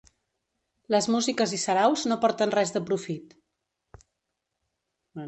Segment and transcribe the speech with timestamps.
[0.93, 3.37] Les músiques i saraus no porten res de profit.